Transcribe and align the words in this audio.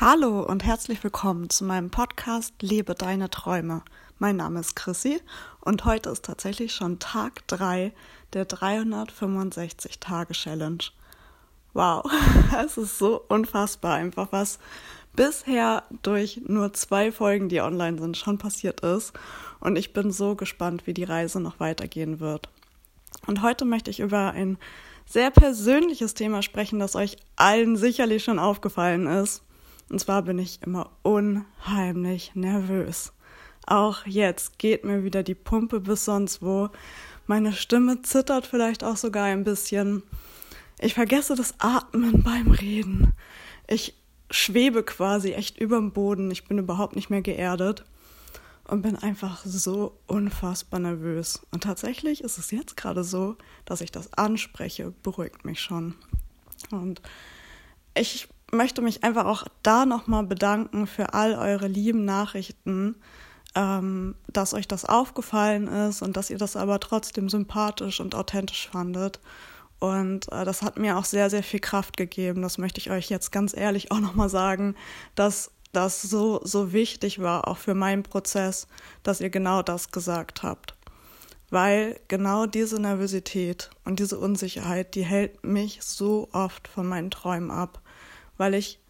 Hallo 0.00 0.42
und 0.42 0.64
herzlich 0.64 1.02
willkommen 1.02 1.50
zu 1.50 1.64
meinem 1.64 1.90
Podcast 1.90 2.54
Lebe 2.62 2.94
deine 2.94 3.30
Träume. 3.30 3.82
Mein 4.20 4.36
Name 4.36 4.60
ist 4.60 4.76
Chrissy 4.76 5.20
und 5.60 5.84
heute 5.84 6.10
ist 6.10 6.24
tatsächlich 6.24 6.72
schon 6.72 7.00
Tag 7.00 7.44
3 7.48 7.92
der 8.32 8.44
365 8.44 9.98
Tage 9.98 10.34
Challenge. 10.34 10.84
Wow, 11.72 12.08
es 12.64 12.78
ist 12.78 12.96
so 12.96 13.24
unfassbar 13.26 13.96
einfach, 13.96 14.28
was 14.30 14.60
bisher 15.16 15.82
durch 16.02 16.42
nur 16.46 16.72
zwei 16.74 17.10
Folgen, 17.10 17.48
die 17.48 17.60
online 17.60 17.98
sind, 17.98 18.16
schon 18.16 18.38
passiert 18.38 18.82
ist. 18.82 19.14
Und 19.58 19.74
ich 19.74 19.92
bin 19.92 20.12
so 20.12 20.36
gespannt, 20.36 20.86
wie 20.86 20.94
die 20.94 21.02
Reise 21.02 21.40
noch 21.40 21.58
weitergehen 21.58 22.20
wird. 22.20 22.48
Und 23.26 23.42
heute 23.42 23.64
möchte 23.64 23.90
ich 23.90 23.98
über 23.98 24.30
ein 24.30 24.58
sehr 25.06 25.32
persönliches 25.32 26.14
Thema 26.14 26.42
sprechen, 26.42 26.78
das 26.78 26.94
euch 26.94 27.16
allen 27.34 27.76
sicherlich 27.76 28.22
schon 28.22 28.38
aufgefallen 28.38 29.08
ist. 29.08 29.42
Und 29.90 29.98
zwar 30.00 30.22
bin 30.22 30.38
ich 30.38 30.62
immer 30.62 30.90
unheimlich 31.02 32.32
nervös. 32.34 33.12
Auch 33.66 34.06
jetzt 34.06 34.58
geht 34.58 34.84
mir 34.84 35.04
wieder 35.04 35.22
die 35.22 35.34
Pumpe 35.34 35.80
bis 35.80 36.04
sonst 36.04 36.42
wo. 36.42 36.70
Meine 37.26 37.52
Stimme 37.52 38.02
zittert 38.02 38.46
vielleicht 38.46 38.84
auch 38.84 38.96
sogar 38.96 39.26
ein 39.26 39.44
bisschen. 39.44 40.02
Ich 40.80 40.94
vergesse 40.94 41.34
das 41.34 41.54
Atmen 41.58 42.22
beim 42.22 42.50
Reden. 42.50 43.12
Ich 43.66 43.94
schwebe 44.30 44.82
quasi 44.82 45.32
echt 45.32 45.58
überm 45.58 45.92
Boden. 45.92 46.30
Ich 46.30 46.46
bin 46.46 46.58
überhaupt 46.58 46.96
nicht 46.96 47.10
mehr 47.10 47.22
geerdet 47.22 47.84
und 48.68 48.82
bin 48.82 48.96
einfach 48.96 49.44
so 49.44 49.98
unfassbar 50.06 50.80
nervös. 50.80 51.40
Und 51.50 51.64
tatsächlich 51.64 52.22
ist 52.22 52.38
es 52.38 52.50
jetzt 52.50 52.76
gerade 52.76 53.02
so, 53.04 53.36
dass 53.64 53.80
ich 53.80 53.90
das 53.90 54.12
anspreche, 54.12 54.92
beruhigt 55.02 55.44
mich 55.44 55.60
schon. 55.60 55.94
Und 56.70 57.02
ich 57.94 58.28
möchte 58.52 58.82
mich 58.82 59.04
einfach 59.04 59.26
auch 59.26 59.44
da 59.62 59.86
nochmal 59.86 60.24
bedanken 60.24 60.86
für 60.86 61.14
all 61.14 61.34
eure 61.34 61.66
lieben 61.66 62.04
Nachrichten, 62.04 62.96
ähm, 63.54 64.14
dass 64.28 64.54
euch 64.54 64.68
das 64.68 64.84
aufgefallen 64.84 65.68
ist 65.68 66.02
und 66.02 66.16
dass 66.16 66.30
ihr 66.30 66.38
das 66.38 66.56
aber 66.56 66.80
trotzdem 66.80 67.28
sympathisch 67.28 68.00
und 68.00 68.14
authentisch 68.14 68.68
fandet. 68.68 69.20
Und 69.78 70.30
äh, 70.32 70.44
das 70.44 70.62
hat 70.62 70.78
mir 70.78 70.98
auch 70.98 71.04
sehr, 71.04 71.30
sehr 71.30 71.42
viel 71.42 71.60
Kraft 71.60 71.96
gegeben. 71.96 72.42
Das 72.42 72.58
möchte 72.58 72.80
ich 72.80 72.90
euch 72.90 73.08
jetzt 73.08 73.30
ganz 73.30 73.56
ehrlich 73.56 73.92
auch 73.92 74.00
nochmal 74.00 74.28
sagen, 74.28 74.74
dass 75.14 75.50
das 75.72 76.02
so, 76.02 76.40
so 76.44 76.72
wichtig 76.72 77.20
war, 77.20 77.46
auch 77.46 77.58
für 77.58 77.74
meinen 77.74 78.02
Prozess, 78.02 78.66
dass 79.02 79.20
ihr 79.20 79.30
genau 79.30 79.62
das 79.62 79.92
gesagt 79.92 80.42
habt. 80.42 80.74
Weil 81.50 81.98
genau 82.08 82.46
diese 82.46 82.80
Nervosität 82.80 83.70
und 83.84 84.00
diese 84.00 84.18
Unsicherheit, 84.18 84.94
die 84.94 85.04
hält 85.04 85.44
mich 85.44 85.80
so 85.82 86.28
oft 86.32 86.68
von 86.68 86.86
meinen 86.86 87.10
Träumen 87.10 87.50
ab 87.50 87.80
weil 88.38 88.54
ich 88.54 88.80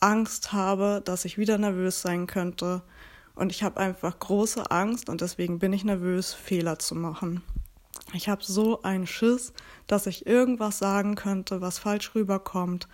Angst 0.00 0.52
habe, 0.52 1.02
dass 1.04 1.24
ich 1.24 1.38
wieder 1.38 1.58
nervös 1.58 2.00
sein 2.00 2.26
könnte. 2.26 2.82
Und 3.34 3.52
ich 3.52 3.62
habe 3.62 3.78
einfach 3.78 4.18
große 4.18 4.70
Angst 4.70 5.08
und 5.08 5.20
deswegen 5.20 5.58
bin 5.58 5.72
ich 5.72 5.84
nervös, 5.84 6.34
Fehler 6.34 6.78
zu 6.78 6.94
machen. 6.94 7.42
Ich 8.14 8.28
habe 8.28 8.42
so 8.44 8.82
einen 8.82 9.06
Schiss, 9.06 9.52
dass 9.86 10.06
ich 10.06 10.26
irgendwas 10.26 10.78
sagen 10.78 11.14
könnte, 11.14 11.60
was 11.60 11.78
falsch 11.78 12.14
rüberkommt, 12.14 12.88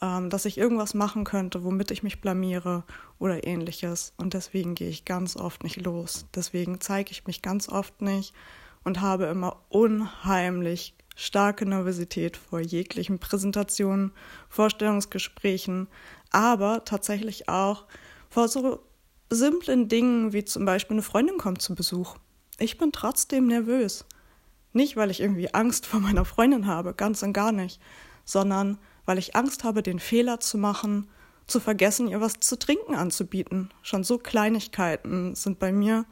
ähm, 0.00 0.30
dass 0.30 0.44
ich 0.44 0.58
irgendwas 0.58 0.94
machen 0.94 1.24
könnte, 1.24 1.64
womit 1.64 1.90
ich 1.90 2.02
mich 2.02 2.20
blamiere 2.20 2.84
oder 3.18 3.46
ähnliches. 3.46 4.12
Und 4.18 4.34
deswegen 4.34 4.74
gehe 4.74 4.88
ich 4.88 5.04
ganz 5.04 5.36
oft 5.36 5.64
nicht 5.64 5.84
los. 5.84 6.26
Deswegen 6.34 6.80
zeige 6.80 7.10
ich 7.10 7.26
mich 7.26 7.42
ganz 7.42 7.68
oft 7.68 8.02
nicht 8.02 8.34
und 8.84 9.00
habe 9.00 9.24
immer 9.26 9.62
unheimlich 9.68 10.94
starke 11.14 11.66
Nervosität 11.66 12.36
vor 12.36 12.60
jeglichen 12.60 13.18
Präsentationen, 13.18 14.12
Vorstellungsgesprächen, 14.48 15.88
aber 16.30 16.84
tatsächlich 16.84 17.48
auch 17.48 17.86
vor 18.28 18.48
so 18.48 18.82
simplen 19.30 19.88
Dingen 19.88 20.32
wie 20.32 20.44
zum 20.44 20.64
Beispiel 20.64 20.94
eine 20.94 21.02
Freundin 21.02 21.38
kommt 21.38 21.62
zu 21.62 21.74
Besuch. 21.74 22.16
Ich 22.58 22.78
bin 22.78 22.92
trotzdem 22.92 23.46
nervös. 23.46 24.04
Nicht, 24.72 24.96
weil 24.96 25.10
ich 25.10 25.20
irgendwie 25.20 25.52
Angst 25.52 25.86
vor 25.86 26.00
meiner 26.00 26.24
Freundin 26.24 26.66
habe, 26.66 26.94
ganz 26.94 27.22
und 27.22 27.32
gar 27.32 27.52
nicht, 27.52 27.80
sondern 28.24 28.78
weil 29.04 29.18
ich 29.18 29.36
Angst 29.36 29.64
habe, 29.64 29.82
den 29.82 29.98
Fehler 29.98 30.40
zu 30.40 30.56
machen, 30.56 31.08
zu 31.46 31.60
vergessen, 31.60 32.08
ihr 32.08 32.20
was 32.20 32.34
zu 32.40 32.58
trinken 32.58 32.94
anzubieten. 32.94 33.70
Schon 33.82 34.04
so 34.04 34.18
Kleinigkeiten 34.18 35.34
sind 35.34 35.58
bei 35.58 35.72
mir 35.72 36.06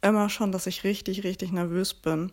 immer 0.00 0.28
schon, 0.28 0.52
dass 0.52 0.66
ich 0.66 0.84
richtig, 0.84 1.24
richtig 1.24 1.52
nervös 1.52 1.94
bin. 1.94 2.32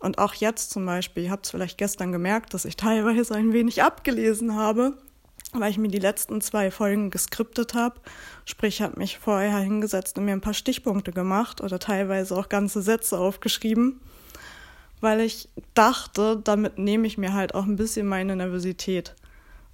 Und 0.00 0.18
auch 0.18 0.34
jetzt 0.34 0.70
zum 0.70 0.86
Beispiel, 0.86 1.24
ihr 1.24 1.30
habt 1.30 1.46
es 1.46 1.50
vielleicht 1.50 1.78
gestern 1.78 2.12
gemerkt, 2.12 2.54
dass 2.54 2.64
ich 2.64 2.76
teilweise 2.76 3.34
ein 3.34 3.52
wenig 3.52 3.82
abgelesen 3.82 4.54
habe, 4.54 4.96
weil 5.52 5.70
ich 5.70 5.78
mir 5.78 5.88
die 5.88 5.98
letzten 5.98 6.40
zwei 6.40 6.70
Folgen 6.70 7.10
geskriptet 7.10 7.74
habe. 7.74 8.00
Sprich, 8.44 8.76
ich 8.76 8.82
habe 8.82 8.98
mich 8.98 9.18
vorher 9.18 9.58
hingesetzt 9.58 10.18
und 10.18 10.24
mir 10.24 10.32
ein 10.32 10.40
paar 10.40 10.54
Stichpunkte 10.54 11.12
gemacht 11.12 11.60
oder 11.60 11.78
teilweise 11.78 12.36
auch 12.36 12.48
ganze 12.48 12.82
Sätze 12.82 13.18
aufgeschrieben, 13.18 14.00
weil 15.00 15.20
ich 15.20 15.48
dachte, 15.74 16.40
damit 16.42 16.78
nehme 16.78 17.06
ich 17.06 17.18
mir 17.18 17.32
halt 17.32 17.54
auch 17.54 17.64
ein 17.64 17.76
bisschen 17.76 18.06
meine 18.06 18.36
Nervosität. 18.36 19.14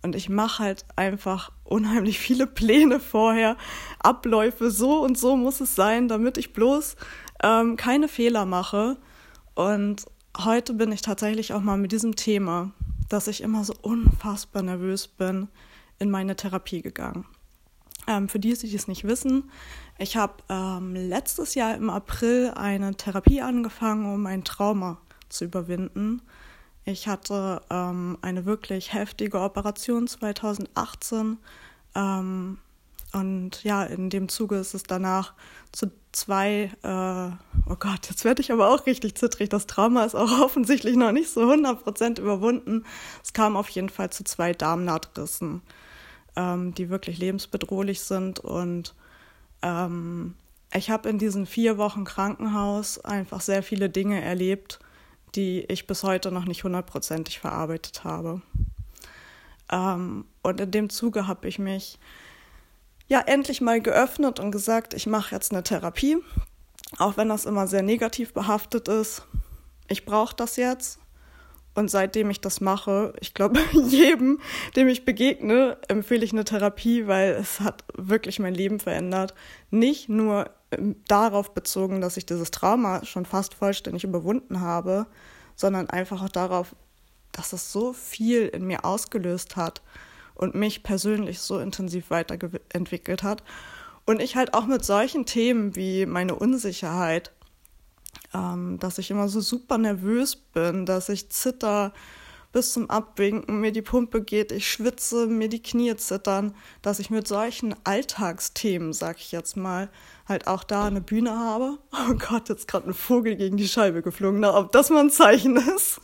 Und 0.03 0.15
ich 0.15 0.29
mache 0.29 0.63
halt 0.63 0.85
einfach 0.97 1.51
unheimlich 1.65 2.19
viele 2.19 2.47
Pläne 2.47 3.01
vorher, 3.01 3.57
Abläufe, 3.99 4.71
so 4.71 5.01
und 5.03 5.19
so 5.19 5.37
muss 5.37 5.61
es 5.61 5.75
sein, 5.75 6.09
damit 6.09 6.39
ich 6.39 6.53
bloß 6.53 6.97
ähm, 7.43 7.77
keine 7.77 8.09
Fehler 8.09 8.45
mache. 8.45 8.99
Und 9.55 10.05
heute 10.39 10.75
bin 10.75 10.93
ich 10.93 11.03
tatsächlich 11.03 11.53
auch 11.53 11.61
mal 11.61 11.79
mit 11.79 11.93
diesem 11.93 12.17
Thema, 12.17 12.73
dass 13.09 13.29
ich 13.29 13.43
immer 13.43 13.65
so 13.65 13.75
unfassbar 13.83 14.63
nervös 14.63 15.09
bin, 15.09 15.49
in 15.99 16.11
meine 16.11 16.37
Therapie 16.37 16.83
gegangen. 16.83 17.27
Ähm, 18.07 18.29
für 18.29 18.39
die, 18.39 18.53
die 18.53 18.75
es 18.75 18.89
nicht 18.89 19.05
wissen, 19.05 19.51
ich 19.99 20.17
habe 20.17 20.35
ähm, 20.49 20.95
letztes 20.95 21.55
Jahr 21.55 21.75
im 21.75 21.89
April 21.89 22.53
eine 22.55 22.95
Therapie 22.97 23.41
angefangen, 23.41 24.13
um 24.13 24.27
ein 24.27 24.45
Trauma 24.45 24.99
zu 25.29 25.45
überwinden. 25.45 26.21
Ich 26.85 27.09
hatte 27.09 27.63
ähm, 27.71 28.19
eine 28.21 28.45
wirklich 28.45 28.93
heftige 28.93 29.41
Operation 29.41 30.07
2018 30.07 31.39
ähm, 31.95 32.59
und 33.15 33.63
ja, 33.63 33.85
in 33.85 34.11
dem 34.11 34.29
Zuge 34.29 34.57
ist 34.57 34.75
es 34.75 34.83
danach 34.83 35.35
zu 35.71 35.93
zwei, 36.11 36.73
äh, 36.83 37.71
oh 37.71 37.77
Gott, 37.79 38.09
jetzt 38.11 38.25
werde 38.25 38.43
ich 38.43 38.51
aber 38.51 38.69
auch 38.69 38.87
richtig 38.87 39.15
zittrig. 39.15 39.49
Das 39.51 39.67
Trauma 39.67 40.05
ist 40.05 40.17
auch 40.17 40.41
offensichtlich 40.43 40.97
noch 40.97 41.13
nicht 41.13 41.31
so 41.31 41.43
100% 41.43 42.21
überwunden. 42.21 42.85
Es 43.23 43.33
kam 43.33 43.57
auf 43.57 43.69
jeden 43.69 43.89
Fall 43.89 44.11
zu 44.11 44.25
zwei 44.25 44.53
Darmnahtrissen, 44.53 45.63
ähm, 46.35 46.75
die 46.75 46.91
wirklich 46.91 47.19
lebensbedrohlich 47.19 48.01
sind. 48.01 48.41
Und 48.41 48.97
ähm, 49.63 50.35
ich 50.73 50.91
habe 50.91 51.09
in 51.09 51.19
diesen 51.19 51.47
vier 51.47 51.79
Wochen 51.79 52.03
Krankenhaus 52.03 52.99
einfach 52.99 53.41
sehr 53.41 53.63
viele 53.63 53.91
Dinge 53.91 54.23
erlebt, 54.23 54.81
die 55.37 55.61
ich 55.69 55.87
bis 55.87 56.03
heute 56.03 56.33
noch 56.33 56.47
nicht 56.47 56.65
hundertprozentig 56.65 57.39
verarbeitet 57.39 58.03
habe. 58.03 58.43
Ähm, 59.71 60.25
und 60.43 60.61
in 60.61 60.73
dem 60.73 60.91
Zuge 60.91 61.29
habe 61.29 61.47
ich 61.47 61.61
mich 61.61 62.01
ja 63.09 63.21
endlich 63.21 63.61
mal 63.61 63.81
geöffnet 63.81 64.41
und 64.41 64.51
gesagt, 64.51 64.95
ich 64.95 65.07
mache 65.07 65.35
jetzt 65.35 65.53
eine 65.53 65.63
Therapie, 65.63 66.19
auch 66.99 67.17
wenn 67.17 67.29
das 67.29 67.45
immer 67.45 67.67
sehr 67.67 67.83
negativ 67.83 68.33
behaftet 68.33 68.89
ist. 68.89 69.23
Ich 69.89 70.05
brauche 70.05 70.35
das 70.35 70.57
jetzt. 70.57 70.99
Und 71.77 71.91
seitdem 71.91 72.31
ich 72.31 72.41
das 72.41 72.61
mache, 72.61 73.15
ich 73.21 73.35
glaube, 73.35 73.59
jedem, 73.73 74.41
dem 74.77 74.89
ich 74.89 75.05
begegne, 75.05 75.77
empfehle 75.89 76.25
ich 76.25 76.33
eine 76.33 76.45
Therapie, 76.45 77.09
weil 77.09 77.33
es 77.33 77.59
hat 77.61 77.85
wirklich 77.97 78.39
mein 78.39 78.55
Leben 78.55 78.79
verändert. 78.79 79.35
Nicht 79.71 80.09
nur 80.09 80.51
ähm, 80.71 80.97
darauf 81.09 81.53
bezogen, 81.53 82.01
dass 82.01 82.17
ich 82.17 82.27
dieses 82.27 82.53
Trauma 82.53 83.05
schon 83.05 83.27
fast 83.27 83.55
vollständig 83.55 84.05
überwunden 84.05 84.61
habe, 84.61 85.07
sondern 85.57 85.91
einfach 85.91 86.23
auch 86.23 86.29
darauf, 86.29 86.77
dass 87.33 87.53
es 87.53 87.73
so 87.73 87.93
viel 87.93 88.47
in 88.47 88.65
mir 88.67 88.85
ausgelöst 88.85 89.57
hat 89.57 89.83
und 90.35 90.55
mich 90.55 90.83
persönlich 90.83 91.41
so 91.41 91.59
intensiv 91.59 92.11
weiterentwickelt 92.11 93.23
hat. 93.23 93.43
Und 94.05 94.21
ich 94.21 94.37
halt 94.37 94.55
auch 94.55 94.67
mit 94.67 94.85
solchen 94.85 95.25
Themen 95.27 95.77
wie 95.77 96.07
meine 96.07 96.35
Unsicherheit, 96.35 97.33
ähm, 98.35 98.79
dass 98.79 98.99
ich 98.99 99.11
immer 99.11 99.29
so 99.29 99.41
super 99.41 99.79
nervös 99.79 100.37
bin, 100.37 100.87
dass 100.87 101.09
ich 101.09 101.31
zitter 101.31 101.93
bis 102.55 102.73
zum 102.73 102.89
Abwinken, 102.89 103.61
mir 103.61 103.73
die 103.73 103.83
Pumpe 103.83 104.23
geht, 104.23 104.53
ich 104.53 104.71
schwitze, 104.71 105.27
mir 105.27 105.49
die 105.49 105.63
Knie 105.63 105.97
zittern, 105.97 106.55
dass 106.83 107.01
ich 107.01 107.11
mit 107.11 107.27
solchen 107.27 107.75
Alltagsthemen, 107.83 108.93
sag 108.93 109.19
ich 109.19 109.33
jetzt 109.33 109.57
mal, 109.57 109.91
halt 110.29 110.47
auch 110.47 110.63
da 110.63 110.87
eine 110.87 111.01
Bühne 111.01 111.37
habe. 111.37 111.79
Oh 112.11 112.15
Gott, 112.15 112.49
jetzt 112.49 112.69
gerade 112.69 112.89
ein 112.89 112.95
Vogel 112.95 113.35
gegen 113.37 113.57
die 113.57 113.67
Scheibe 113.67 114.03
geflogen, 114.03 114.41
na, 114.41 114.57
ob 114.57 114.71
das 114.73 114.91
mal 114.91 115.01
ein 115.01 115.11
Zeichen 115.11 115.57
ist. 115.77 116.01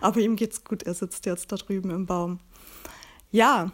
Aber 0.00 0.20
ihm 0.20 0.36
geht's 0.36 0.64
gut, 0.64 0.84
er 0.84 0.94
sitzt 0.94 1.26
jetzt 1.26 1.52
da 1.52 1.56
drüben 1.56 1.90
im 1.90 2.06
Baum. 2.06 2.40
Ja, 3.30 3.70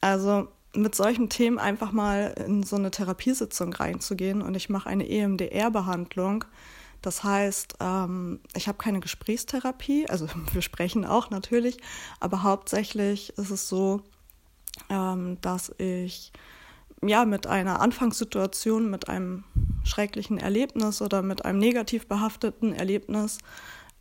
also 0.00 0.48
mit 0.74 0.94
solchen 0.94 1.28
Themen 1.28 1.58
einfach 1.58 1.92
mal 1.92 2.34
in 2.46 2.62
so 2.62 2.76
eine 2.76 2.90
Therapiesitzung 2.90 3.72
reinzugehen 3.72 4.42
und 4.42 4.54
ich 4.54 4.68
mache 4.68 4.88
eine 4.88 5.08
EMDR-Behandlung. 5.08 6.44
Das 7.02 7.22
heißt, 7.22 7.74
ähm, 7.80 8.40
ich 8.56 8.66
habe 8.66 8.78
keine 8.78 9.00
Gesprächstherapie, 9.00 10.08
also 10.08 10.26
wir 10.52 10.62
sprechen 10.62 11.04
auch 11.04 11.30
natürlich, 11.30 11.78
aber 12.18 12.42
hauptsächlich 12.42 13.36
ist 13.36 13.50
es 13.50 13.68
so, 13.68 14.02
ähm, 14.88 15.38
dass 15.42 15.72
ich 15.78 16.32
ja 17.02 17.24
mit 17.26 17.46
einer 17.46 17.80
Anfangssituation, 17.80 18.90
mit 18.90 19.08
einem 19.08 19.44
schrecklichen 19.84 20.38
Erlebnis 20.38 21.02
oder 21.02 21.22
mit 21.22 21.44
einem 21.44 21.58
negativ 21.58 22.08
behafteten 22.08 22.72
Erlebnis 22.72 23.38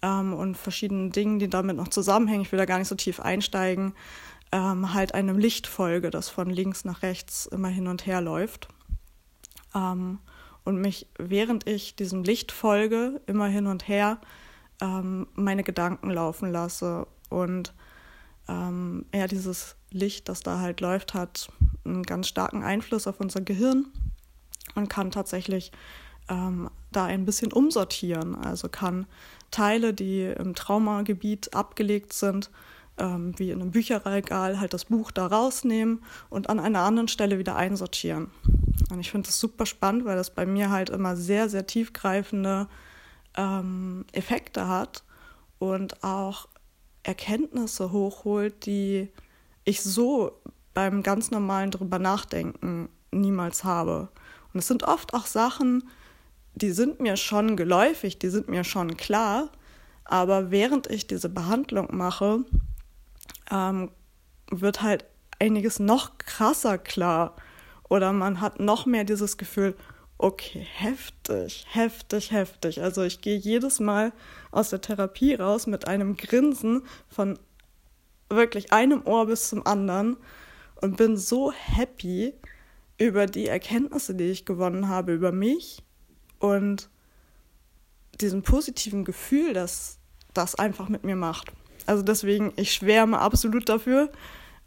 ähm, 0.02 0.34
und 0.34 0.56
verschiedenen 0.56 1.12
Dingen, 1.12 1.40
die 1.40 1.50
damit 1.50 1.76
noch 1.76 1.90
zusammenhängen, 1.90 2.44
ich 2.44 2.52
will 2.52 2.60
da 2.60 2.66
gar 2.66 2.80
nicht 2.80 2.88
so 2.88 2.96
tief 2.96 3.20
einsteigen, 3.20 3.94
ähm, 4.54 4.94
halt 4.94 5.16
einem 5.16 5.40
Licht 5.40 5.66
folge, 5.66 6.12
das 6.12 6.30
von 6.30 6.48
links 6.48 6.86
nach 6.86 7.02
rechts 7.02 7.48
immer 7.48 7.70
hin 7.70 7.88
und 7.88 8.06
her 8.06 8.22
läuft. 8.22 8.68
Ähm, 9.74 10.20
und 10.64 10.80
mich, 10.80 11.08
während 11.18 11.68
ich 11.68 11.96
diesem 11.96 12.24
Licht 12.24 12.52
folge, 12.52 13.20
immer 13.26 13.48
hin 13.48 13.66
und 13.66 13.88
her, 13.88 14.22
ähm, 14.80 15.28
meine 15.34 15.64
Gedanken 15.64 16.12
laufen 16.12 16.52
lasse. 16.52 17.08
Und 17.30 17.74
ähm, 18.48 19.08
ja, 19.12 19.26
dieses 19.26 19.76
Licht, 19.90 20.30
das 20.30 20.42
da 20.42 20.60
halt 20.60 20.82
läuft, 20.82 21.16
hat 21.16 21.50
einen 21.84 22.04
ganz 22.04 22.28
starken 22.28 22.64
Einfluss 22.64 23.08
auf 23.08 23.20
unser 23.20 23.42
Gehirn 23.42 23.88
und 24.76 24.88
kann 24.88 25.10
tatsächlich 25.10 25.72
ähm, 26.30 26.70
da 26.92 27.06
ein 27.06 27.26
bisschen 27.26 27.52
umsortieren. 27.52 28.36
Also 28.36 28.70
kann 28.70 29.08
Teile, 29.50 29.96
die 29.96 30.26
im 30.26 30.54
Traumagebiet 30.54 31.56
abgelegt 31.56 32.14
sind, 32.14 32.52
ähm, 32.98 33.34
wie 33.38 33.52
in 33.52 33.62
einem 33.62 33.72
Bücherregal, 33.72 34.60
halt 34.60 34.74
das 34.74 34.86
Buch 34.86 35.12
da 35.12 35.28
rausnehmen 35.28 36.04
und 36.30 36.50
an 36.50 36.60
einer 36.60 36.82
anderen 36.82 37.08
Stelle 37.08 37.40
wieder 37.40 37.56
einsortieren. 37.56 38.30
Und 38.92 39.00
ich 39.00 39.12
finde 39.12 39.28
das 39.28 39.40
super 39.40 39.66
spannend, 39.66 40.06
weil 40.06 40.16
das 40.16 40.30
bei 40.30 40.46
mir 40.46 40.70
halt 40.70 40.90
immer 40.90 41.16
sehr, 41.16 41.50
sehr 41.50 41.66
tiefgreifende 41.66 42.68
ähm, 43.36 44.06
Effekte 44.12 44.68
hat 44.68 45.04
und 45.60 46.04
auch 46.04 46.48
Erkenntnisse 47.04 47.92
hochholt, 47.92 48.66
die 48.66 49.10
ich 49.66 49.82
so 49.82 50.40
beim 50.74 51.04
ganz 51.04 51.32
normalen 51.32 51.72
drüber 51.72 52.00
nachdenken 52.00 52.90
niemals 53.12 53.64
habe. 53.64 54.10
Und 54.54 54.60
es 54.60 54.68
sind 54.68 54.84
oft 54.84 55.14
auch 55.14 55.26
Sachen, 55.26 55.90
die 56.56 56.72
sind 56.72 57.00
mir 57.00 57.18
schon 57.18 57.56
geläufig, 57.58 58.20
die 58.20 58.30
sind 58.30 58.50
mir 58.50 58.64
schon 58.64 58.98
klar, 58.98 59.50
aber 60.06 60.52
während 60.52 60.88
ich 60.88 61.08
diese 61.08 61.30
Behandlung 61.30 61.96
mache, 61.96 62.44
ähm, 63.54 63.92
wird 64.50 64.82
halt 64.82 65.06
einiges 65.40 65.80
noch 65.80 66.18
krasser 66.18 66.78
klar. 66.78 67.36
Oder 67.90 68.12
man 68.12 68.42
hat 68.42 68.60
noch 68.60 68.86
mehr 68.86 69.04
dieses 69.04 69.38
Gefühl, 69.38 69.76
okay, 70.18 70.66
heftig, 70.76 71.66
heftig, 71.70 72.32
heftig. 72.32 72.82
Also 72.82 73.04
ich 73.04 73.22
gehe 73.22 73.38
jedes 73.38 73.80
Mal 73.80 74.14
aus 74.52 74.70
der 74.70 74.82
Therapie 74.82 75.36
raus 75.36 75.68
mit 75.68 75.88
einem 75.88 76.18
Grinsen 76.18 76.84
von 77.08 77.38
wirklich 78.30 78.74
einem 78.74 79.06
Ohr 79.06 79.28
bis 79.28 79.50
zum 79.50 79.66
anderen 79.68 80.18
und 80.82 80.98
bin 80.98 81.18
so 81.18 81.52
happy 81.52 82.34
über 82.98 83.26
die 83.28 83.48
Erkenntnisse, 83.48 84.16
die 84.16 84.32
ich 84.32 84.46
gewonnen 84.46 84.88
habe 84.88 85.14
über 85.14 85.32
mich 85.32 85.84
und 86.40 86.90
diesem 88.22 88.44
positiven 88.44 89.06
Gefühl, 89.06 89.54
das 89.54 90.00
das 90.34 90.56
einfach 90.56 90.90
mit 90.90 91.04
mir 91.04 91.16
macht. 91.16 91.52
Also 91.86 92.04
deswegen, 92.04 92.54
ich 92.56 92.74
schwärme 92.74 93.20
absolut 93.20 93.70
dafür. 93.70 94.12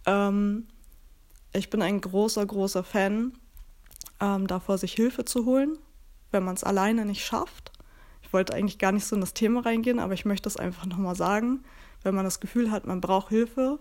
Ähm, 0.07 0.67
ich 1.53 1.71
bin 1.71 1.83
ein 1.83 2.01
großer, 2.01 2.45
großer 2.45 2.85
Fan 2.85 3.33
ähm, 4.21 4.47
davor, 4.47 4.79
sich 4.79 4.93
Hilfe 4.93 5.25
zu 5.25 5.45
holen, 5.47 5.79
wenn 6.31 6.45
man 6.45 6.55
es 6.55 6.65
alleine 6.65 7.05
nicht 7.05 7.25
schafft. 7.25 7.73
Ich 8.23 8.33
wollte 8.33 8.55
eigentlich 8.55 8.79
gar 8.79 8.93
nicht 8.93 9.07
so 9.07 9.15
in 9.15 9.21
das 9.21 9.35
Thema 9.35 9.61
reingehen, 9.61 9.99
aber 9.99 10.15
ich 10.15 10.25
möchte 10.25 10.49
es 10.49 10.57
einfach 10.57 10.87
nochmal 10.87 11.15
sagen. 11.15 11.65
Wenn 12.03 12.15
man 12.15 12.25
das 12.25 12.41
Gefühl 12.41 12.71
hat, 12.71 12.87
man 12.87 13.01
braucht 13.01 13.29
Hilfe, 13.29 13.79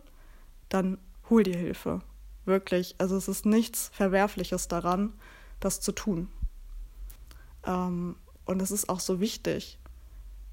dann 0.69 0.97
hol 1.29 1.43
dir 1.43 1.57
Hilfe. 1.57 2.01
Wirklich. 2.45 2.95
Also 2.97 3.17
es 3.17 3.27
ist 3.27 3.45
nichts 3.45 3.89
Verwerfliches 3.93 4.67
daran, 4.67 5.13
das 5.59 5.81
zu 5.81 5.91
tun. 5.91 6.29
Ähm, 7.65 8.15
und 8.45 8.61
es 8.61 8.71
ist 8.71 8.89
auch 8.89 8.99
so 8.99 9.19
wichtig, 9.19 9.79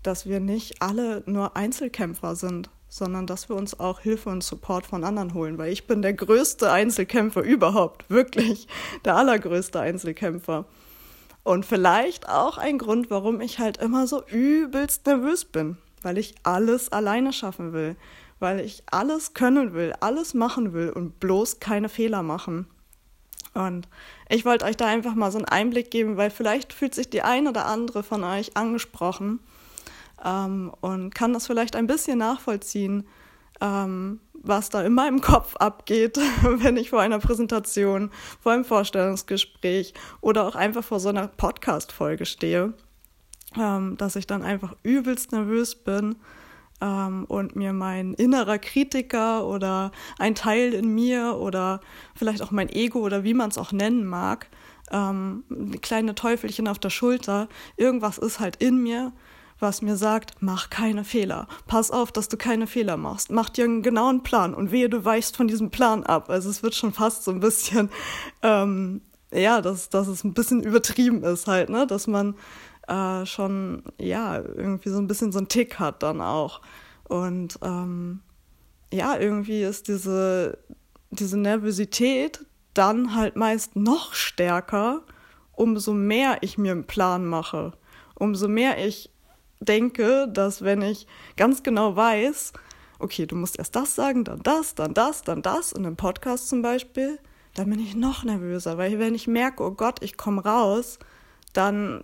dass 0.03 0.27
wir 0.27 0.41
nicht 0.41 0.83
alle 0.83 1.23
nur 1.27 1.57
Einzelkämpfer 1.57 2.35
sind, 2.35 2.71
sondern 2.89 3.27
dass 3.27 3.49
wir 3.49 3.57
uns 3.57 3.81
auch 3.81 4.01
Hilfe 4.01 4.29
und 4.29 4.45
Support 4.45 4.85
von 4.85 5.03
anderen 5.03 5.33
holen, 5.33 5.57
weil 5.57 5.73
ich 5.73 5.87
bin 5.87 6.03
der 6.03 6.13
größte 6.13 6.71
Einzelkämpfer 6.71 7.43
überhaupt, 7.43 8.09
wirklich 8.11 8.69
der 9.05 9.17
allergrößte 9.17 9.81
Einzelkämpfer. 9.81 10.67
Und 11.43 11.65
vielleicht 11.65 12.29
auch 12.29 12.59
ein 12.59 12.79
Grund, 12.79 13.11
warum 13.11 13.41
ich 13.41 13.59
halt 13.59 13.79
immer 13.79 14.07
so 14.07 14.23
übelst 14.27 15.07
nervös 15.07 15.45
bin, 15.45 15.79
weil 16.03 16.19
ich 16.19 16.35
alles 16.43 16.93
alleine 16.93 17.33
schaffen 17.33 17.73
will, 17.73 17.97
weil 18.39 18.61
ich 18.61 18.83
alles 18.91 19.35
können 19.35 19.73
will, 19.73 19.95
alles 20.01 20.35
machen 20.35 20.73
will 20.73 20.91
und 20.91 21.19
bloß 21.19 21.61
keine 21.61 21.89
Fehler 21.89 22.23
machen. 22.23 22.67
Und 23.55 23.89
ich 24.29 24.45
wollte 24.45 24.65
euch 24.67 24.77
da 24.77 24.87
einfach 24.87 25.15
mal 25.15 25.33
so 25.33 25.39
einen 25.39 25.47
Einblick 25.47 25.91
geben, 25.91 26.17
weil 26.17 26.31
vielleicht 26.31 26.73
fühlt 26.73 26.95
sich 26.95 27.09
die 27.11 27.23
ein 27.23 27.49
oder 27.49 27.67
andere 27.67 28.03
von 28.03 28.23
euch 28.23 28.57
angesprochen 28.57 29.41
ähm, 30.25 30.73
und 30.81 31.15
kann 31.15 31.33
das 31.33 31.47
vielleicht 31.47 31.77
ein 31.77 31.87
bisschen 31.87 32.19
nachvollziehen, 32.19 33.07
ähm, 33.61 34.21
was 34.35 34.71
da 34.71 34.83
in 34.83 34.93
meinem 34.93 35.21
Kopf 35.21 35.57
abgeht, 35.57 36.19
wenn 36.43 36.77
ich 36.77 36.91
vor 36.91 37.01
einer 37.01 37.19
Präsentation, 37.19 38.11
vor 38.41 38.53
einem 38.53 38.65
Vorstellungsgespräch 38.65 39.95
oder 40.21 40.47
auch 40.47 40.55
einfach 40.55 40.85
vor 40.85 41.01
so 41.01 41.09
einer 41.09 41.29
Podcast-Folge 41.29 42.27
stehe, 42.27 42.75
ähm, 43.59 43.97
dass 43.97 44.17
ich 44.17 44.27
dann 44.27 44.43
einfach 44.43 44.75
übelst 44.83 45.33
nervös 45.33 45.77
bin 45.77 46.17
ähm, 46.81 47.25
und 47.27 47.55
mir 47.55 47.73
mein 47.73 48.15
innerer 48.15 48.59
Kritiker 48.59 49.47
oder 49.47 49.93
ein 50.19 50.35
Teil 50.35 50.75
in 50.75 50.93
mir 50.93 51.37
oder 51.39 51.81
vielleicht 52.15 52.43
auch 52.43 52.51
mein 52.51 52.69
Ego 52.69 52.99
oder 52.99 53.25
wie 53.25 53.35
man 53.35 53.51
es 53.51 53.59
auch 53.59 53.73
nennen 53.73 54.05
mag, 54.05 54.49
ähm, 54.91 55.45
kleine 55.81 56.15
Teufelchen 56.15 56.67
auf 56.67 56.79
der 56.79 56.91
Schulter, 56.91 57.49
irgendwas 57.77 58.19
ist 58.19 58.41
halt 58.41 58.57
in 58.57 58.83
mir, 58.83 59.13
was 59.63 59.81
mir 59.81 59.97
sagt, 59.97 60.35
mach 60.41 60.69
keine 60.69 61.05
Fehler. 61.05 61.47
Pass 61.67 61.91
auf, 61.91 62.13
dass 62.13 62.29
du 62.29 62.37
keine 62.37 62.67
Fehler 62.67 62.97
machst. 62.97 63.31
Mach 63.31 63.49
dir 63.49 63.65
einen 63.65 63.83
genauen 63.83 64.23
Plan 64.23 64.55
und 64.55 64.73
wehe, 64.73 64.89
du 64.89 65.05
weichst 65.05 65.37
von 65.37 65.49
diesem 65.49 65.71
Plan 65.71 66.05
ab. 66.05 66.29
Also 66.29 66.51
es 66.51 66.63
wird 66.63 66.75
schon 66.75 66.93
fast 66.93 67.25
so 67.25 67.31
ein 67.31 67.41
bisschen, 67.41 67.89
ähm, 68.43 69.01
ja, 69.33 69.63
dass, 69.63 69.89
dass 69.89 70.09
es 70.09 70.25
ein 70.25 70.35
bisschen 70.35 70.63
übertrieben 70.63 71.23
ist 71.23 71.47
halt, 71.47 71.71
ne? 71.71 71.87
Dass 71.87 72.07
man 72.07 72.35
äh, 72.89 73.25
schon, 73.25 73.85
ja, 73.99 74.37
irgendwie 74.37 74.91
so 74.91 74.99
ein 74.99 75.07
bisschen 75.07 75.33
so 75.33 75.39
einen 75.39 75.49
Tick 75.49 75.79
hat 75.79 76.03
dann 76.03 76.21
auch. 76.21 76.61
Und 77.05 77.59
ähm, 77.63 78.21
ja, 78.93 79.19
irgendwie 79.19 79.63
ist 79.63 79.89
diese, 79.89 80.59
diese 81.11 81.39
Nervosität 81.39 82.45
dann 82.75 83.15
halt 83.15 83.37
meist 83.37 83.77
noch 83.77 84.15
stärker, 84.15 85.03
umso 85.53 85.93
mehr 85.93 86.39
ich 86.41 86.59
mir 86.59 86.73
einen 86.73 86.87
Plan 86.87 87.27
mache, 87.27 87.73
umso 88.15 88.49
mehr 88.49 88.85
ich 88.85 89.11
denke, 89.65 90.29
dass 90.29 90.63
wenn 90.63 90.83
ich 90.83 91.07
ganz 91.37 91.63
genau 91.63 91.97
weiß, 91.97 92.53
okay, 92.99 93.27
du 93.27 93.37
musst 93.37 93.59
erst 93.59 93.77
das 93.77 93.95
sagen, 93.95 94.25
dann 94.25 94.43
das, 94.43 94.75
dann 94.75 94.95
das, 94.95 95.23
dann 95.23 95.43
das, 95.43 95.73
in 95.73 95.87
einem 95.87 95.97
Podcast 95.97 96.49
zum 96.49 96.63
Beispiel, 96.63 97.19
dann 97.55 97.69
bin 97.69 97.81
ich 97.81 97.95
noch 97.95 98.25
nervöser, 98.25 98.79
weil 98.79 98.99
wenn 98.99 99.15
ich 99.15 99.27
merke, 99.27 99.63
oh 99.63 99.73
Gott, 99.73 100.03
ich 100.03 100.17
komme 100.17 100.45
raus, 100.45 100.99
dann, 101.53 102.03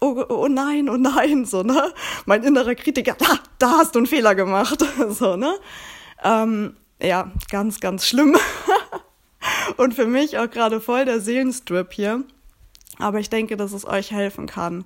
oh, 0.00 0.24
oh 0.28 0.48
nein, 0.48 0.88
oh 0.88 0.96
nein, 0.96 1.44
so, 1.44 1.62
ne? 1.62 1.92
Mein 2.24 2.42
innerer 2.42 2.74
Kritiker, 2.74 3.14
da, 3.18 3.38
da 3.58 3.70
hast 3.78 3.94
du 3.94 3.98
einen 3.98 4.06
Fehler 4.06 4.34
gemacht, 4.34 4.84
so, 5.08 5.36
ne? 5.36 5.54
Ähm, 6.22 6.76
ja, 7.02 7.30
ganz, 7.50 7.80
ganz 7.80 8.06
schlimm. 8.06 8.36
Und 9.76 9.94
für 9.94 10.06
mich 10.06 10.38
auch 10.38 10.50
gerade 10.50 10.80
voll 10.80 11.04
der 11.04 11.20
Seelenstrip 11.20 11.92
hier. 11.92 12.24
Aber 12.98 13.20
ich 13.20 13.28
denke, 13.28 13.56
dass 13.56 13.72
es 13.72 13.84
euch 13.84 14.10
helfen 14.10 14.46
kann. 14.46 14.84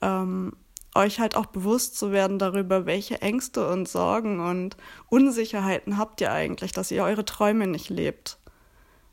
Ähm, 0.00 0.52
euch 0.94 1.20
halt 1.20 1.36
auch 1.36 1.46
bewusst 1.46 1.98
zu 1.98 2.12
werden 2.12 2.38
darüber, 2.38 2.86
welche 2.86 3.20
Ängste 3.20 3.68
und 3.68 3.88
Sorgen 3.88 4.40
und 4.40 4.76
Unsicherheiten 5.08 5.98
habt 5.98 6.20
ihr 6.20 6.32
eigentlich, 6.32 6.72
dass 6.72 6.90
ihr 6.90 7.04
eure 7.04 7.24
Träume 7.24 7.66
nicht 7.66 7.90
lebt. 7.90 8.38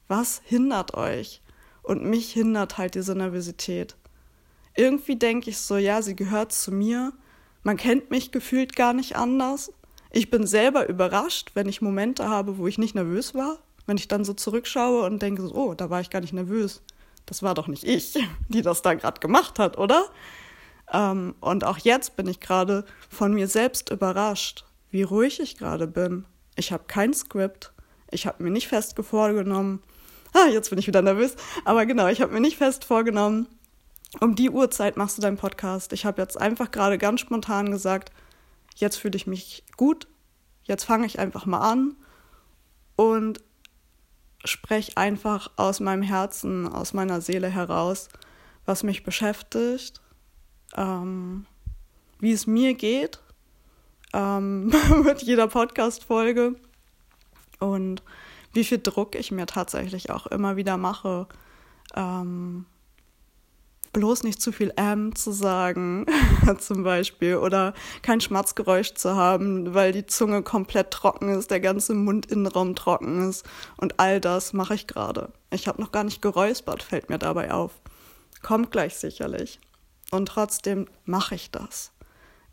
Was 0.07 0.41
hindert 0.45 0.93
euch? 0.93 1.41
Und 1.83 2.03
mich 2.03 2.31
hindert 2.31 2.77
halt 2.77 2.95
diese 2.95 3.15
Nervosität. 3.15 3.95
Irgendwie 4.75 5.15
denke 5.15 5.49
ich 5.49 5.57
so, 5.57 5.77
ja, 5.77 6.01
sie 6.01 6.15
gehört 6.15 6.51
zu 6.51 6.71
mir. 6.71 7.13
Man 7.63 7.77
kennt 7.77 8.11
mich 8.11 8.31
gefühlt 8.31 8.75
gar 8.75 8.93
nicht 8.93 9.15
anders. 9.15 9.71
Ich 10.11 10.29
bin 10.29 10.45
selber 10.45 10.87
überrascht, 10.87 11.51
wenn 11.53 11.69
ich 11.69 11.81
Momente 11.81 12.29
habe, 12.29 12.57
wo 12.57 12.67
ich 12.67 12.77
nicht 12.77 12.95
nervös 12.95 13.33
war. 13.33 13.59
Wenn 13.87 13.97
ich 13.97 14.07
dann 14.07 14.23
so 14.23 14.33
zurückschaue 14.33 15.05
und 15.05 15.21
denke 15.21 15.41
so, 15.41 15.53
oh, 15.55 15.73
da 15.73 15.89
war 15.89 16.01
ich 16.01 16.09
gar 16.09 16.21
nicht 16.21 16.33
nervös. 16.33 16.81
Das 17.25 17.43
war 17.43 17.53
doch 17.53 17.67
nicht 17.67 17.83
ich, 17.83 18.17
die 18.49 18.61
das 18.61 18.81
da 18.81 18.93
gerade 18.93 19.19
gemacht 19.19 19.59
hat, 19.59 19.77
oder? 19.77 20.05
Ähm, 20.91 21.35
und 21.39 21.63
auch 21.63 21.77
jetzt 21.77 22.15
bin 22.15 22.27
ich 22.27 22.39
gerade 22.39 22.85
von 23.09 23.33
mir 23.33 23.47
selbst 23.47 23.89
überrascht, 23.89 24.65
wie 24.89 25.03
ruhig 25.03 25.39
ich 25.39 25.57
gerade 25.57 25.87
bin. 25.87 26.25
Ich 26.55 26.71
habe 26.71 26.83
kein 26.87 27.13
Skript. 27.13 27.71
Ich 28.11 28.27
habe 28.27 28.43
mir 28.43 28.51
nicht 28.51 28.67
fest 28.67 28.95
vorgenommen. 29.01 29.81
Ah, 30.33 30.47
jetzt 30.47 30.69
bin 30.69 30.79
ich 30.79 30.87
wieder 30.87 31.01
nervös. 31.01 31.35
Aber 31.65 31.85
genau, 31.85 32.07
ich 32.07 32.21
habe 32.21 32.33
mir 32.33 32.41
nicht 32.41 32.57
fest 32.57 32.83
vorgenommen, 32.83 33.47
um 34.19 34.35
die 34.35 34.49
Uhrzeit 34.49 34.97
machst 34.97 35.17
du 35.17 35.21
deinen 35.21 35.37
Podcast. 35.37 35.93
Ich 35.93 36.05
habe 36.05 36.21
jetzt 36.21 36.39
einfach 36.39 36.71
gerade 36.71 36.97
ganz 36.97 37.21
spontan 37.21 37.71
gesagt, 37.71 38.11
jetzt 38.75 38.97
fühle 38.97 39.15
ich 39.15 39.27
mich 39.27 39.63
gut. 39.77 40.07
Jetzt 40.63 40.83
fange 40.83 41.05
ich 41.05 41.19
einfach 41.19 41.45
mal 41.45 41.59
an. 41.59 41.95
Und 42.97 43.41
spreche 44.43 44.97
einfach 44.97 45.51
aus 45.55 45.79
meinem 45.79 46.03
Herzen, 46.03 46.67
aus 46.67 46.93
meiner 46.93 47.21
Seele 47.21 47.47
heraus, 47.47 48.09
was 48.65 48.83
mich 48.83 49.03
beschäftigt, 49.03 50.01
ähm, 50.75 51.45
wie 52.19 52.31
es 52.31 52.47
mir 52.47 52.73
geht 52.73 53.19
ähm, 54.13 54.71
mit 55.03 55.21
jeder 55.21 55.47
Podcast-Folge 55.47 56.55
und 57.59 58.03
wie 58.53 58.63
viel 58.63 58.79
Druck 58.79 59.15
ich 59.15 59.31
mir 59.31 59.45
tatsächlich 59.45 60.09
auch 60.09 60.27
immer 60.27 60.55
wieder 60.57 60.77
mache, 60.77 61.27
ähm, 61.95 62.65
bloß 63.93 64.23
nicht 64.23 64.41
zu 64.41 64.51
viel 64.51 64.73
M 64.75 65.15
zu 65.15 65.31
sagen, 65.31 66.05
zum 66.59 66.83
Beispiel, 66.83 67.37
oder 67.37 67.73
kein 68.01 68.21
Schmatzgeräusch 68.21 68.93
zu 68.93 69.15
haben, 69.15 69.73
weil 69.73 69.91
die 69.91 70.05
Zunge 70.05 70.43
komplett 70.43 70.91
trocken 70.91 71.29
ist, 71.29 71.51
der 71.51 71.59
ganze 71.59 71.93
Mundinnenraum 71.93 72.75
trocken 72.75 73.29
ist. 73.29 73.45
Und 73.77 73.99
all 73.99 74.21
das 74.21 74.53
mache 74.53 74.75
ich 74.75 74.87
gerade. 74.87 75.31
Ich 75.49 75.67
habe 75.67 75.81
noch 75.81 75.91
gar 75.91 76.03
nicht 76.03 76.21
geräuspert, 76.21 76.83
fällt 76.83 77.09
mir 77.09 77.19
dabei 77.19 77.51
auf. 77.51 77.81
Kommt 78.41 78.71
gleich 78.71 78.95
sicherlich. 78.95 79.59
Und 80.11 80.27
trotzdem 80.27 80.87
mache 81.05 81.35
ich 81.35 81.51
das. 81.51 81.91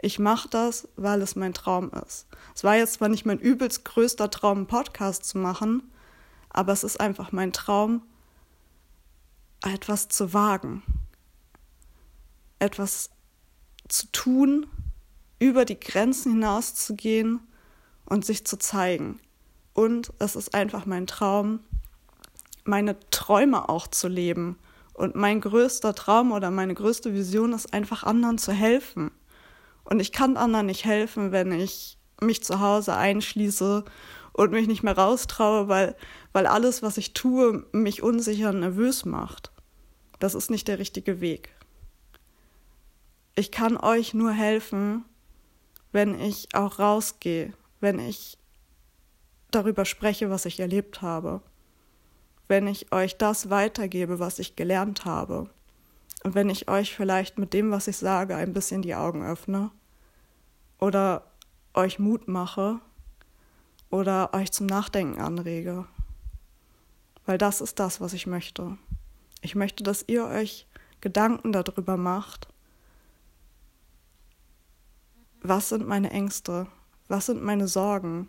Ich 0.01 0.19
mache 0.19 0.49
das, 0.49 0.89
weil 0.97 1.21
es 1.23 1.37
mein 1.37 1.55
Traum 1.55 1.91
ist. 2.07 2.27
Es 2.55 2.65
war 2.65 2.77
jetzt 2.77 2.95
zwar 2.95 3.09
nicht 3.09 3.27
mein 3.27 3.39
übelst 3.39 3.85
größter 3.85 4.31
Traum, 4.31 4.59
einen 4.59 4.67
Podcast 4.67 5.25
zu 5.25 5.39
machen, 5.39 5.83
aber 6.51 6.73
es 6.73 6.85
ist 6.85 7.01
einfach 7.01 7.33
mein 7.33 7.53
Traum, 7.53 8.03
etwas 9.63 10.09
zu 10.09 10.33
wagen 10.33 10.83
etwas 12.59 13.11
zu 13.89 14.11
tun, 14.13 14.67
über 15.39 15.65
die 15.65 15.79
Grenzen 15.79 16.33
hinaus 16.33 16.75
zu 16.75 16.97
gehen 16.97 17.41
und 18.05 18.25
sich 18.25 18.45
zu 18.45 18.59
zeigen. 18.59 19.21
Und 19.73 20.13
es 20.19 20.35
ist 20.35 20.55
einfach 20.55 20.85
mein 20.87 21.07
Traum, 21.07 21.61
meine 22.65 22.99
Träume 23.11 23.69
auch 23.69 23.87
zu 23.87 24.09
leben. 24.09 24.59
Und 24.99 25.15
mein 25.15 25.41
größter 25.41 25.95
Traum 25.95 26.33
oder 26.33 26.51
meine 26.51 26.75
größte 26.75 27.15
Vision 27.15 27.53
ist 27.53 27.73
einfach 27.73 28.03
anderen 28.03 28.37
zu 28.37 28.51
helfen. 28.51 29.13
Und 29.85 30.01
ich 30.01 30.11
kann 30.11 30.37
anderen 30.37 30.67
nicht 30.67 30.85
helfen, 30.85 31.31
wenn 31.31 31.53
ich 31.53 31.99
mich 32.21 32.43
zu 32.43 32.59
Hause 32.59 32.97
einschließe 32.97 33.85
und 34.33 34.51
mich 34.51 34.67
nicht 34.67 34.83
mehr 34.83 34.99
raustraue, 34.99 35.69
weil, 35.69 35.95
weil 36.33 36.49
alles, 36.49 36.83
was 36.83 36.97
ich 36.97 37.13
tue, 37.13 37.65
mich 37.71 38.03
unsicher 38.03 38.49
und 38.49 38.59
nervös 38.59 39.05
macht. 39.05 39.53
Das 40.19 40.35
ist 40.35 40.51
nicht 40.51 40.67
der 40.67 40.81
richtige 40.81 41.21
Weg. 41.21 41.55
Ich 43.37 43.53
kann 43.53 43.77
euch 43.77 44.15
nur 44.15 44.33
helfen, 44.33 45.05
wenn 45.93 46.19
ich 46.21 46.49
auch 46.55 46.81
rausgehe, 46.81 47.53
wenn 47.79 48.01
ich 48.01 48.37
darüber 49.53 49.85
spreche, 49.85 50.29
was 50.29 50.45
ich 50.45 50.59
erlebt 50.59 51.03
habe, 51.03 51.41
wenn 52.49 52.67
ich 52.67 52.93
euch 52.93 53.17
das 53.17 53.51
weitergebe, 53.51 54.19
was 54.19 54.39
ich 54.39 54.57
gelernt 54.57 55.05
habe 55.05 55.49
und 56.25 56.35
wenn 56.35 56.51
ich 56.51 56.69
euch 56.69 56.95
vielleicht 56.95 57.39
mit 57.39 57.53
dem, 57.53 57.71
was 57.71 57.87
ich 57.87 57.99
sage, 57.99 58.35
ein 58.35 58.53
bisschen 58.53 58.83
die 58.83 58.95
Augen 58.95 59.25
öffne 59.25 59.71
oder 60.79 61.25
euch 61.75 61.99
Mut 61.99 62.27
mache 62.27 62.81
oder 63.91 64.35
euch 64.35 64.51
zum 64.51 64.67
Nachdenken 64.67 65.21
anrege. 65.21 65.87
Weil 67.27 67.39
das 67.39 67.61
ist 67.61 67.79
das, 67.79 68.01
was 68.01 68.15
ich 68.15 68.27
möchte. 68.27 68.79
Ich 69.43 69.55
möchte, 69.55 69.85
dass 69.85 70.05
ihr 70.09 70.25
euch 70.25 70.67
Gedanken 71.01 71.53
darüber 71.53 71.97
macht, 71.97 72.49
was 75.41 75.69
sind 75.69 75.87
meine 75.87 76.11
Ängste, 76.11 76.67
was 77.07 77.27
sind 77.27 77.43
meine 77.43 77.69
Sorgen, 77.69 78.29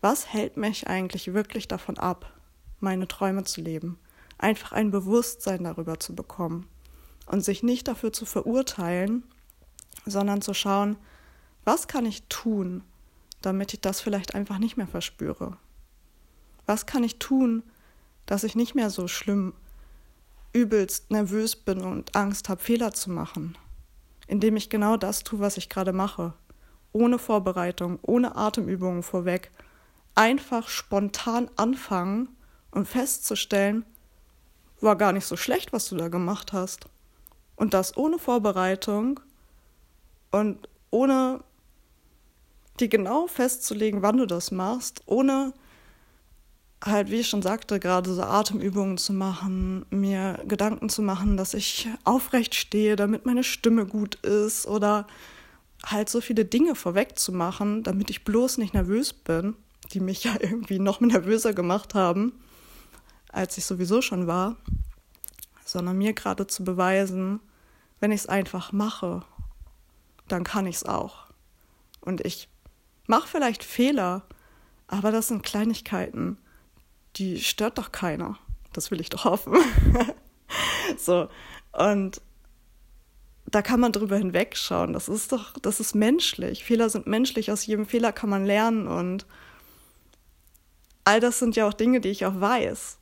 was 0.00 0.32
hält 0.32 0.56
mich 0.56 0.88
eigentlich 0.88 1.32
wirklich 1.34 1.68
davon 1.68 1.98
ab, 1.98 2.35
meine 2.80 3.08
Träume 3.08 3.44
zu 3.44 3.60
leben, 3.60 3.98
einfach 4.38 4.72
ein 4.72 4.90
Bewusstsein 4.90 5.64
darüber 5.64 5.98
zu 6.00 6.14
bekommen 6.14 6.66
und 7.26 7.44
sich 7.44 7.62
nicht 7.62 7.88
dafür 7.88 8.12
zu 8.12 8.24
verurteilen, 8.24 9.24
sondern 10.04 10.42
zu 10.42 10.54
schauen, 10.54 10.96
was 11.64 11.88
kann 11.88 12.06
ich 12.06 12.24
tun, 12.28 12.82
damit 13.42 13.74
ich 13.74 13.80
das 13.80 14.00
vielleicht 14.00 14.34
einfach 14.34 14.58
nicht 14.58 14.76
mehr 14.76 14.86
verspüre? 14.86 15.56
Was 16.66 16.86
kann 16.86 17.04
ich 17.04 17.18
tun, 17.18 17.62
dass 18.24 18.44
ich 18.44 18.56
nicht 18.56 18.74
mehr 18.74 18.90
so 18.90 19.08
schlimm, 19.08 19.54
übelst 20.52 21.10
nervös 21.10 21.56
bin 21.56 21.80
und 21.80 22.14
Angst 22.16 22.48
habe, 22.48 22.62
Fehler 22.62 22.92
zu 22.92 23.10
machen? 23.10 23.56
indem 24.26 24.56
ich 24.56 24.70
genau 24.70 24.96
das 24.96 25.22
tue, 25.24 25.40
was 25.40 25.56
ich 25.56 25.68
gerade 25.68 25.92
mache. 25.92 26.34
Ohne 26.92 27.18
Vorbereitung, 27.18 27.98
ohne 28.02 28.36
Atemübungen 28.36 29.02
vorweg. 29.02 29.50
Einfach 30.14 30.68
spontan 30.68 31.50
anfangen 31.56 32.28
und 32.70 32.86
festzustellen, 32.86 33.84
war 34.80 34.96
gar 34.96 35.12
nicht 35.12 35.26
so 35.26 35.36
schlecht, 35.36 35.72
was 35.72 35.88
du 35.88 35.96
da 35.96 36.08
gemacht 36.08 36.52
hast. 36.52 36.86
Und 37.56 37.74
das 37.74 37.96
ohne 37.96 38.18
Vorbereitung 38.18 39.20
und 40.30 40.68
ohne 40.90 41.42
dir 42.78 42.88
genau 42.88 43.26
festzulegen, 43.26 44.02
wann 44.02 44.18
du 44.18 44.26
das 44.26 44.50
machst, 44.50 45.02
ohne 45.06 45.54
halt, 46.84 47.10
wie 47.10 47.16
ich 47.16 47.28
schon 47.28 47.42
sagte, 47.42 47.80
gerade 47.80 48.12
so 48.12 48.22
Atemübungen 48.22 48.98
zu 48.98 49.12
machen, 49.12 49.86
mir 49.90 50.42
Gedanken 50.46 50.88
zu 50.88 51.02
machen, 51.02 51.36
dass 51.36 51.54
ich 51.54 51.88
aufrecht 52.04 52.54
stehe, 52.54 52.96
damit 52.96 53.24
meine 53.24 53.44
Stimme 53.44 53.86
gut 53.86 54.16
ist 54.16 54.66
oder 54.66 55.06
halt 55.84 56.08
so 56.08 56.20
viele 56.20 56.44
Dinge 56.44 56.74
vorweg 56.74 57.18
zu 57.18 57.32
machen, 57.32 57.82
damit 57.82 58.10
ich 58.10 58.24
bloß 58.24 58.58
nicht 58.58 58.74
nervös 58.74 59.12
bin, 59.12 59.56
die 59.92 60.00
mich 60.00 60.24
ja 60.24 60.34
irgendwie 60.40 60.78
noch 60.78 61.00
nervöser 61.00 61.54
gemacht 61.54 61.94
haben, 61.94 62.32
als 63.36 63.58
ich 63.58 63.64
sowieso 63.64 64.02
schon 64.02 64.26
war, 64.26 64.56
sondern 65.64 65.98
mir 65.98 66.12
gerade 66.12 66.46
zu 66.46 66.64
beweisen, 66.64 67.40
wenn 68.00 68.12
ich 68.12 68.22
es 68.22 68.28
einfach 68.28 68.72
mache, 68.72 69.22
dann 70.28 70.44
kann 70.44 70.66
ich 70.66 70.76
es 70.76 70.84
auch. 70.84 71.26
Und 72.00 72.24
ich 72.24 72.48
mache 73.06 73.28
vielleicht 73.28 73.64
Fehler, 73.64 74.22
aber 74.88 75.12
das 75.12 75.28
sind 75.28 75.42
Kleinigkeiten 75.42 76.38
die 77.16 77.40
stört 77.40 77.78
doch 77.78 77.92
keiner. 77.92 78.38
Das 78.72 78.90
will 78.90 79.00
ich 79.00 79.08
doch 79.08 79.24
hoffen. 79.24 79.56
so, 80.98 81.28
und 81.72 82.20
da 83.46 83.62
kann 83.62 83.80
man 83.80 83.92
drüber 83.92 84.16
hinwegschauen. 84.16 84.92
Das 84.92 85.08
ist 85.08 85.32
doch, 85.32 85.52
das 85.54 85.80
ist 85.80 85.94
menschlich. 85.94 86.64
Fehler 86.64 86.90
sind 86.90 87.06
menschlich, 87.06 87.50
aus 87.50 87.64
jedem 87.64 87.86
Fehler 87.86 88.12
kann 88.12 88.28
man 88.28 88.44
lernen 88.44 88.86
und 88.86 89.24
all 91.04 91.20
das 91.20 91.38
sind 91.38 91.56
ja 91.56 91.66
auch 91.68 91.72
Dinge, 91.72 92.00
die 92.00 92.08
ich 92.08 92.26
auch 92.26 92.40
weiß. 92.40 92.98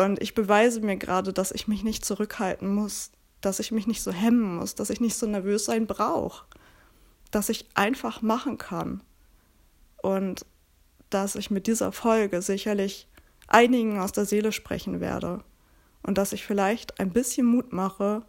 Und 0.00 0.22
ich 0.22 0.34
beweise 0.34 0.80
mir 0.80 0.96
gerade, 0.96 1.34
dass 1.34 1.52
ich 1.52 1.68
mich 1.68 1.84
nicht 1.84 2.06
zurückhalten 2.06 2.74
muss, 2.74 3.10
dass 3.42 3.58
ich 3.58 3.70
mich 3.70 3.86
nicht 3.86 4.02
so 4.02 4.10
hemmen 4.10 4.56
muss, 4.56 4.74
dass 4.74 4.88
ich 4.88 4.98
nicht 4.98 5.14
so 5.14 5.26
nervös 5.26 5.66
sein 5.66 5.86
brauche, 5.86 6.46
dass 7.30 7.50
ich 7.50 7.66
einfach 7.74 8.22
machen 8.22 8.56
kann. 8.56 9.02
Und 9.98 10.46
dass 11.10 11.34
ich 11.34 11.50
mit 11.50 11.66
dieser 11.66 11.92
Folge 11.92 12.40
sicherlich 12.40 13.08
einigen 13.46 13.98
aus 13.98 14.12
der 14.12 14.24
Seele 14.24 14.52
sprechen 14.52 15.00
werde 15.00 15.44
und 16.02 16.16
dass 16.16 16.32
ich 16.32 16.46
vielleicht 16.46 16.98
ein 16.98 17.10
bisschen 17.10 17.44
Mut 17.44 17.74
mache, 17.74 18.22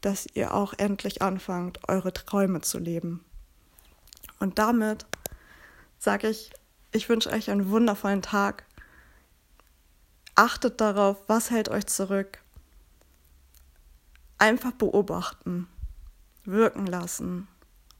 dass 0.00 0.26
ihr 0.32 0.54
auch 0.54 0.72
endlich 0.78 1.20
anfangt, 1.20 1.86
eure 1.86 2.14
Träume 2.14 2.62
zu 2.62 2.78
leben. 2.78 3.22
Und 4.40 4.58
damit 4.58 5.04
sage 5.98 6.30
ich, 6.30 6.50
ich 6.92 7.10
wünsche 7.10 7.28
euch 7.30 7.50
einen 7.50 7.68
wundervollen 7.68 8.22
Tag. 8.22 8.64
Achtet 10.36 10.80
darauf, 10.80 11.16
was 11.28 11.50
hält 11.50 11.68
euch 11.68 11.86
zurück. 11.86 12.38
Einfach 14.38 14.72
beobachten, 14.72 15.68
wirken 16.44 16.86
lassen 16.86 17.46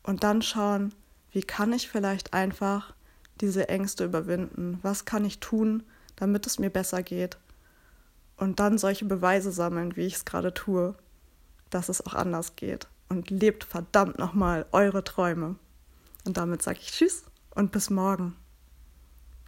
und 0.03 0.25
dann 0.25 0.43
schauen, 0.43 0.93
wie 1.31 1.43
kann 1.43 1.73
ich 1.73 1.89
vielleicht 1.89 2.35
einfach 2.35 2.95
diese 3.41 3.69
Ängste 3.69 4.05
überwinden? 4.05 4.79
Was 4.83 5.05
kann 5.05 5.25
ich 5.25 5.41
tun, 5.41 5.85
damit 6.17 6.47
es 6.47 6.59
mir 6.59 6.71
besser 6.71 7.03
geht? 7.03 7.39
Und 8.37 8.59
dann 8.59 8.79
solche 8.79 9.05
Beweise 9.05 9.53
sammeln, 9.53 9.97
wie 9.97 10.07
ich 10.07 10.15
es 10.15 10.25
gerade 10.25 10.53
tue, 10.53 10.95
dass 11.71 11.89
es 11.89 12.05
auch 12.05 12.15
anders 12.15 12.57
geht. 12.57 12.89
Und 13.09 13.31
lebt 13.31 13.65
verdammt 13.65 14.19
nochmal 14.19 14.67
eure 14.73 15.05
Träume. 15.05 15.57
Und 16.25 16.37
damit 16.37 16.63
sage 16.63 16.79
ich 16.81 16.91
Tschüss 16.91 17.25
und 17.55 17.71
bis 17.71 17.91
morgen. 17.91 18.37